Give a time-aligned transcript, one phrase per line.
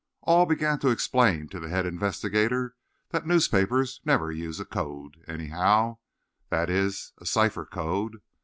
[0.23, 2.73] All began to explain to the head investigator
[3.09, 8.17] that newspapers never use a code, anyhow—that is, a cipher code.